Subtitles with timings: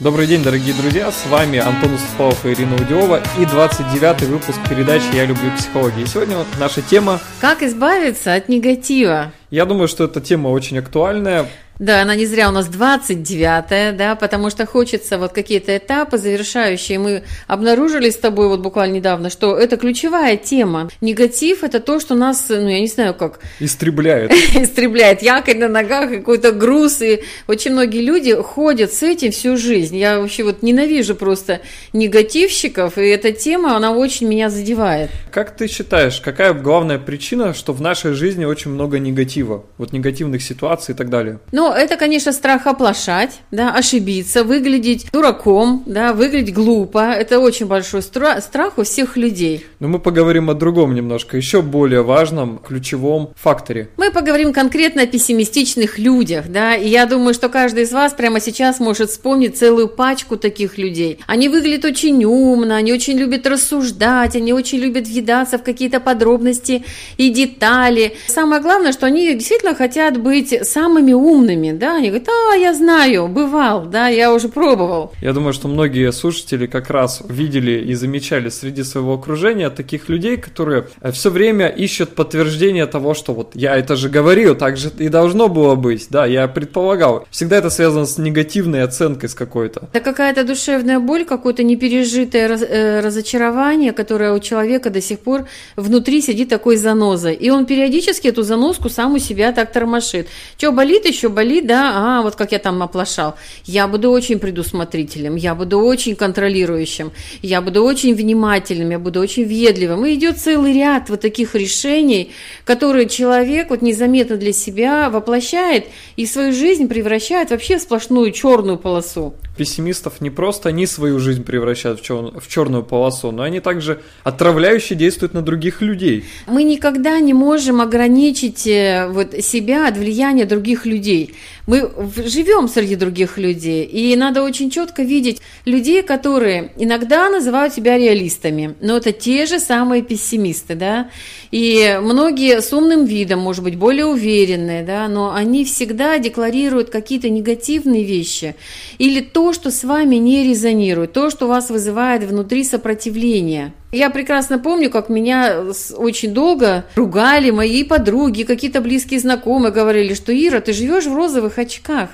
[0.00, 5.04] Добрый день, дорогие друзья, с вами Антон Уступалов и Ирина Удиова и 29-й выпуск передачи
[5.14, 6.04] «Я люблю психологию».
[6.04, 7.20] И сегодня наша тема...
[7.38, 9.30] Как избавиться от негатива?
[9.50, 11.48] Я думаю, что эта тема очень актуальная,
[11.80, 16.98] да, она не зря у нас 29-я, да, потому что хочется вот какие-то этапы завершающие.
[16.98, 20.90] Мы обнаружили с тобой вот буквально недавно, что это ключевая тема.
[21.00, 23.40] Негатив– это то, что нас, ну, я не знаю, как…
[23.60, 24.30] Истребляет.
[24.54, 25.22] Истребляет.
[25.22, 27.00] Якорь на ногах, какой-то груз.
[27.00, 29.96] И очень многие люди ходят с этим всю жизнь.
[29.96, 31.62] Я вообще вот ненавижу просто
[31.94, 35.10] негативщиков, и эта тема, она очень меня задевает.
[35.30, 39.64] Как ты считаешь, какая главная причина, что в нашей жизни очень много негатива?
[39.78, 41.38] Вот негативных ситуаций и так далее?
[41.52, 47.12] Ну, это, конечно, страх оплошать, да, ошибиться, выглядеть дураком, да, выглядеть глупо.
[47.12, 49.66] Это очень большой стра- страх у всех людей.
[49.78, 53.88] Но мы поговорим о другом немножко, еще более важном, ключевом факторе.
[53.96, 58.40] Мы поговорим конкретно о пессимистичных людях, да, и я думаю, что каждый из вас прямо
[58.40, 61.18] сейчас может вспомнить целую пачку таких людей.
[61.26, 66.84] Они выглядят очень умно, они очень любят рассуждать, они очень любят въедаться в какие-то подробности
[67.16, 68.16] и детали.
[68.26, 72.74] Самое главное, что они действительно хотят быть самыми умными, умными, да, они говорят, а, я
[72.74, 75.12] знаю, бывал, да, я уже пробовал.
[75.20, 80.36] Я думаю, что многие слушатели как раз видели и замечали среди своего окружения таких людей,
[80.36, 84.90] которые э, все время ищут подтверждение того, что вот я это же говорил, так же
[84.98, 87.26] и должно было быть, да, я предполагал.
[87.30, 89.88] Всегда это связано с негативной оценкой с какой-то.
[89.92, 95.46] Это какая-то душевная боль, какое-то непережитое раз, э, разочарование, которое у человека до сих пор
[95.76, 97.34] внутри сидит такой занозой.
[97.34, 100.28] И он периодически эту занозку сам у себя так тормошит.
[100.56, 103.34] Что болит, еще болит болит, да, а вот как я там оплошал.
[103.64, 109.44] Я буду очень предусмотрительным, я буду очень контролирующим, я буду очень внимательным, я буду очень
[109.44, 110.04] ведливым.
[110.04, 112.30] И идет целый ряд вот таких решений,
[112.64, 118.76] которые человек вот незаметно для себя воплощает и свою жизнь превращает вообще в сплошную черную
[118.76, 119.34] полосу.
[119.56, 122.40] Пессимистов не просто они свою жизнь превращают в, чер...
[122.40, 126.24] в черную полосу, но они также отравляюще действуют на других людей.
[126.46, 131.29] Мы никогда не можем ограничить э, вот себя от влияния других людей.
[131.66, 131.90] Мы
[132.26, 138.74] живем среди других людей, и надо очень четко видеть людей, которые иногда называют себя реалистами,
[138.80, 141.10] но это те же самые пессимисты, да,
[141.50, 147.28] и многие с умным видом, может быть, более уверенные, да, но они всегда декларируют какие-то
[147.28, 148.56] негативные вещи
[148.98, 153.72] или то, что с вами не резонирует, то, что вас вызывает внутри сопротивление.
[153.92, 155.64] Я прекрасно помню, как меня
[155.96, 161.58] очень долго ругали мои подруги, какие-то близкие знакомые говорили, что Ира, ты живешь в розовых
[161.58, 162.10] очках.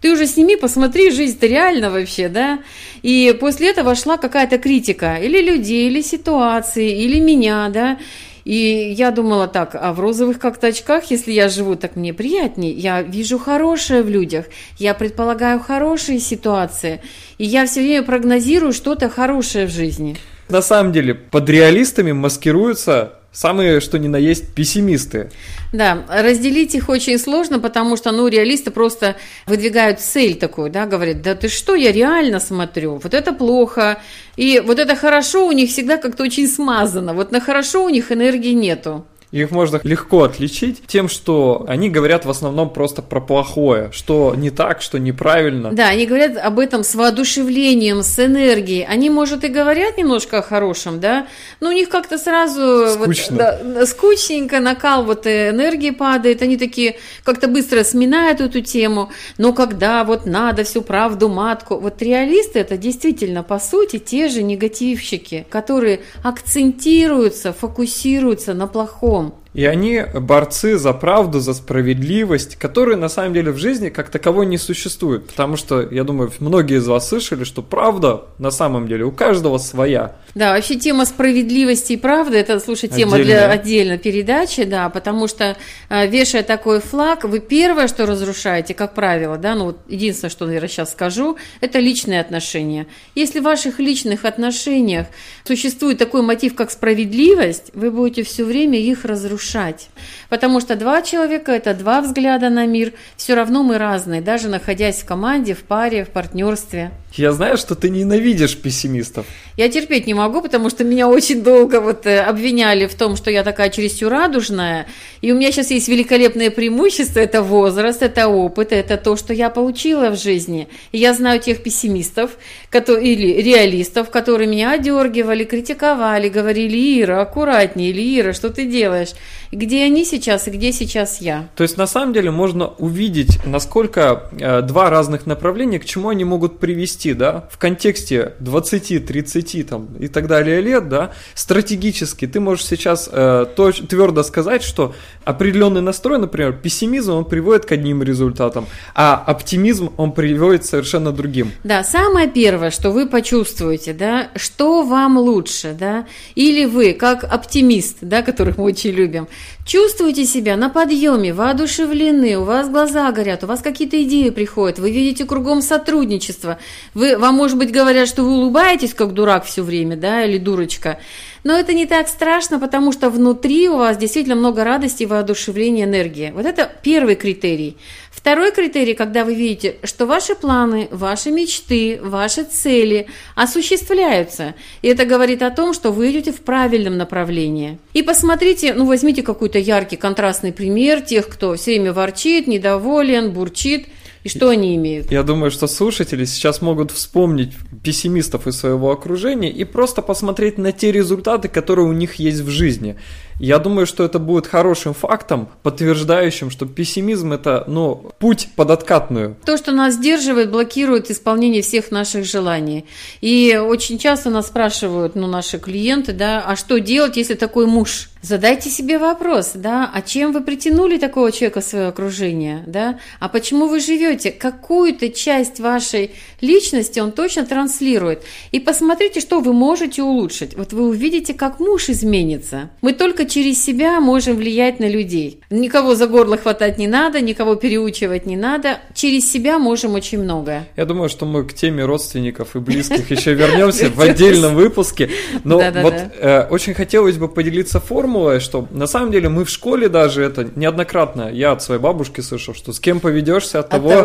[0.00, 2.60] Ты уже сними, посмотри, жизнь-то реально вообще, да?
[3.02, 7.98] И после этого шла какая-то критика или людей, или ситуации, или меня, да?
[8.44, 12.72] И я думала так, а в розовых как-то очках, если я живу, так мне приятнее.
[12.72, 14.46] Я вижу хорошее в людях,
[14.78, 17.02] я предполагаю хорошие ситуации,
[17.36, 20.16] и я все время прогнозирую что-то хорошее в жизни.
[20.48, 25.30] На самом деле, под реалистами маскируются самые, что ни на есть, пессимисты.
[25.72, 29.16] Да, разделить их очень сложно, потому что, ну, реалисты просто
[29.46, 34.00] выдвигают цель такую, да, говорят, да ты что, я реально смотрю, вот это плохо,
[34.36, 38.10] и вот это хорошо у них всегда как-то очень смазано, вот на хорошо у них
[38.10, 39.04] энергии нету.
[39.30, 44.50] Их можно легко отличить тем, что они говорят в основном просто про плохое, что не
[44.50, 45.70] так, что неправильно.
[45.72, 48.86] Да, они говорят об этом с воодушевлением, с энергией.
[48.88, 51.26] Они, может, и говорят немножко о хорошем, да,
[51.60, 53.36] но у них как-то сразу Скучно.
[53.36, 59.52] Вот, да, скучненько, накал вот энергии падает, они такие как-то быстро сминают эту тему, но
[59.52, 65.46] когда вот надо всю правду матку, вот реалисты это действительно, по сути, те же негативщики,
[65.50, 69.17] которые акцентируются, фокусируются на плохом,
[69.58, 74.46] И они борцы за правду, за справедливость, которые на самом деле в жизни как таковой
[74.46, 75.26] не существуют.
[75.26, 79.58] Потому что, я думаю, многие из вас слышали, что правда на самом деле у каждого
[79.58, 80.14] своя.
[80.36, 83.48] Да, вообще тема справедливости и правды, это, слушай, тема Отдельная.
[83.48, 85.56] для отдельной передачи, да, потому что
[85.88, 90.46] э, вешая такой флаг, вы первое, что разрушаете, как правило, да, ну вот единственное, что,
[90.46, 92.86] наверное, сейчас скажу, это личные отношения.
[93.16, 95.08] Если в ваших личных отношениях
[95.42, 99.88] существует такой мотив, как справедливость, вы будете все время их разрушать разрушать.
[100.28, 102.92] Потому что два человека– это два взгляда на мир.
[103.16, 106.90] Все равно мы разные, даже находясь в команде, в паре, в партнерстве.
[107.14, 109.26] Я знаю, что ты ненавидишь пессимистов.
[109.56, 113.30] Я терпеть не могу, потому что меня очень долго вот э, обвиняли в том, что
[113.30, 114.86] я такая чересчур радужная.
[115.20, 119.50] И у меня сейчас есть великолепное преимущество– это возраст, это опыт, это то, что я
[119.50, 120.68] получила в жизни.
[120.92, 122.32] И я знаю тех пессимистов
[122.70, 129.10] которые, или реалистов, которые меня одергивали, критиковали, говорили, Ира, аккуратнее, или Ира, что ты делаешь?
[129.50, 131.48] Где они сейчас и где сейчас я?
[131.56, 136.24] То есть на самом деле можно увидеть, насколько э, два разных направления, к чему они
[136.24, 142.26] могут привести вести, да, в контексте 20, 30 там, и так далее лет, да, стратегически
[142.26, 147.72] ты можешь сейчас э, то, твердо сказать, что определенный настрой, например, пессимизм, он приводит к
[147.72, 151.52] одним результатам, а оптимизм, он приводит совершенно другим.
[151.64, 157.98] Да, самое первое, что вы почувствуете, да, что вам лучше, да, или вы, как оптимист,
[158.00, 159.28] да, которых мы очень любим,
[159.64, 164.90] чувствуете себя на подъеме, воодушевлены, у вас глаза горят, у вас какие-то идеи приходят, вы
[164.90, 166.58] видите кругом сотрудничество,
[166.94, 170.98] вы, вам, может быть, говорят, что вы улыбаетесь, как дурак все время, да, или дурочка,
[171.44, 176.32] но это не так страшно, потому что внутри у вас действительно много радости, воодушевления, энергии.
[176.34, 177.76] Вот это первый критерий.
[178.10, 183.06] Второй критерий, когда вы видите, что ваши планы, ваши мечты, ваши цели
[183.36, 184.54] осуществляются.
[184.82, 187.78] И это говорит о том, что вы идете в правильном направлении.
[187.94, 193.86] И посмотрите, ну возьмите какой-то яркий контрастный пример тех, кто все время ворчит, недоволен, бурчит–
[194.28, 195.10] и что они имеют?
[195.10, 197.52] Я думаю, что слушатели сейчас могут вспомнить
[197.82, 202.48] пессимистов из своего окружения и просто посмотреть на те результаты, которые у них есть в
[202.48, 202.96] жизни.
[203.38, 209.36] Я думаю, что это будет хорошим фактом, подтверждающим, что пессимизм это, ну, путь под откатную.
[209.44, 212.84] То, что нас сдерживает, блокирует исполнение всех наших желаний.
[213.20, 218.10] И очень часто нас спрашивают, ну, наши клиенты, да, а что делать, если такой муж?
[218.20, 223.28] Задайте себе вопрос, да, а чем вы притянули такого человека в свое окружение, да, а
[223.28, 226.10] почему вы живете, какую-то часть вашей
[226.40, 228.24] личности он точно транслирует.
[228.50, 230.56] И посмотрите, что вы можете улучшить.
[230.56, 232.70] Вот вы увидите, как муж изменится.
[232.80, 235.40] Мы только через себя можем влиять на людей.
[235.50, 238.78] Никого за горло хватать не надо, никого переучивать не надо.
[238.94, 240.66] Через себя можем очень многое.
[240.76, 245.10] Я думаю, что мы к теме родственников и близких еще вернемся в отдельном выпуске.
[245.44, 249.88] Но вот э, очень хотелось бы поделиться формулой, что на самом деле мы в школе
[249.88, 254.04] даже это неоднократно, я от своей бабушки слышал, что с кем поведешься, от того...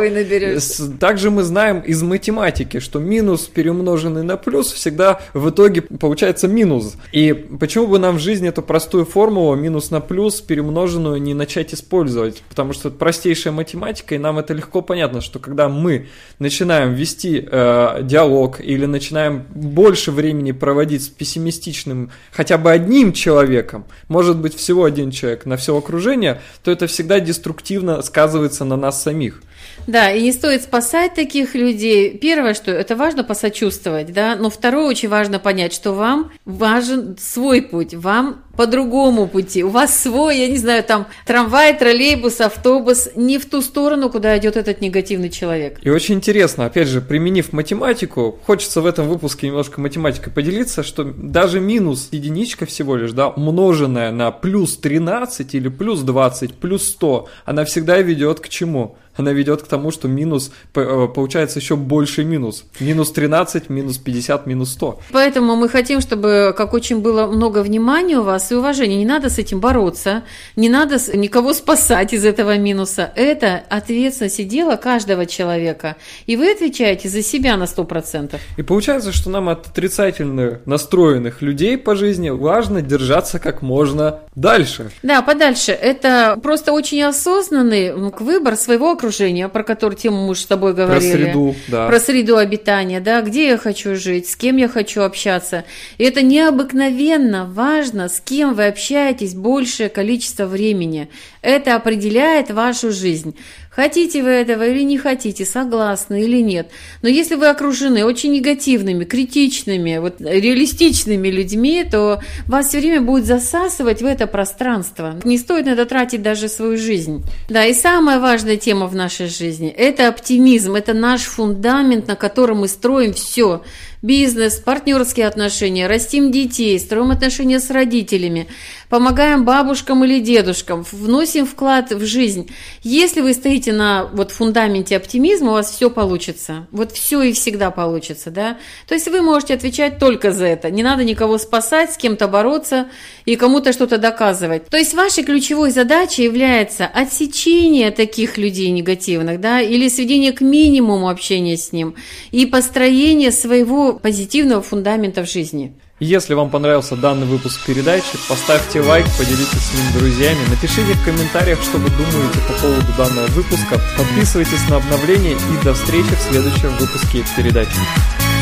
[0.99, 6.95] Также мы знаем из математики, что минус перемноженный на плюс всегда в итоге получается минус.
[7.11, 11.71] И почему бы нам в жизни эту простую формулу минус на плюс перемноженную не начать
[11.71, 16.07] использовать, потому что это простейшая математика, и нам это легко понятно, что когда мы
[16.39, 23.85] начинаем вести э, диалог или начинаем больше времени проводить с пессимистичным хотя бы одним человеком,
[24.07, 29.03] может быть всего один человек на все окружение, то это всегда деструктивно сказывается на нас
[29.03, 29.43] самих.
[29.87, 32.17] Да, и не стоит спасать таких людей.
[32.17, 37.61] Первое, что это важно посочувствовать, да, но второе, очень важно понять, что вам важен свой
[37.61, 39.63] путь, вам по другому пути.
[39.63, 44.37] У вас свой, я не знаю, там трамвай, троллейбус, автобус, не в ту сторону, куда
[44.37, 45.79] идет этот негативный человек.
[45.81, 51.03] И очень интересно, опять же, применив математику, хочется в этом выпуске немножко математикой поделиться, что
[51.03, 57.29] даже минус единичка всего лишь, да, умноженная на плюс 13 или плюс 20, плюс 100,
[57.45, 58.97] она всегда ведет к чему?
[59.15, 62.65] Она ведет к тому, что минус, э, получается еще больше минус.
[62.79, 64.99] Минус 13, минус 50, минус 100.
[65.11, 68.97] Поэтому мы хотим, чтобы как очень было много внимания у вас и уважения.
[68.97, 70.23] Не надо с этим бороться,
[70.55, 73.11] не надо никого спасать из этого минуса.
[73.15, 75.95] Это ответственность и дело каждого человека.
[76.25, 78.39] И вы отвечаете за себя на 100%.
[78.57, 84.91] И получается, что нам от отрицательно настроенных людей по жизни важно держаться как можно дальше.
[85.01, 85.71] Да, подальше.
[85.71, 89.02] Это просто очень осознанный выбор своего окружения,
[89.49, 91.11] про которую тему мы с тобой говорили.
[91.11, 91.87] Про среду, да.
[91.87, 95.65] Про среду обитания, да, где я хочу жить, с кем я хочу общаться.
[95.97, 101.09] И это необыкновенно важно, с кем вы общаетесь большее количество времени.
[101.41, 103.35] Это определяет вашу жизнь.
[103.75, 106.69] Хотите вы этого или не хотите, согласны или нет.
[107.01, 113.25] Но если вы окружены очень негативными, критичными, вот, реалистичными людьми, то вас все время будет
[113.25, 115.19] засасывать в это пространство.
[115.23, 117.23] Не стоит на это тратить даже свою жизнь.
[117.49, 122.59] Да, и самая важная тема в нашей жизни– это оптимизм, это наш фундамент, на котором
[122.59, 123.63] мы строим все
[124.03, 128.47] бизнес, партнерские отношения, растим детей, строим отношения с родителями,
[128.89, 132.51] помогаем бабушкам или дедушкам, вносим вклад в жизнь.
[132.83, 136.67] Если вы стоите на вот фундаменте оптимизма, у вас все получится.
[136.71, 138.57] Вот все и всегда получится, да.
[138.87, 140.69] То есть вы можете отвечать только за это.
[140.69, 142.89] Не надо никого спасать, с кем-то бороться
[143.25, 144.67] и кому-то что-то доказывать.
[144.67, 151.09] То есть вашей ключевой задачей является отсечение таких людей негативных, да, или сведение к минимуму
[151.09, 151.95] общения с ним
[152.31, 155.73] и построение своего позитивного фундамента в жизни.
[155.99, 161.61] Если вам понравился данный выпуск передачи, поставьте лайк, поделитесь с ним друзьями, напишите в комментариях,
[161.61, 166.75] что вы думаете по поводу данного выпуска, подписывайтесь на обновления и до встречи в следующем
[166.77, 168.32] выпуске передачи.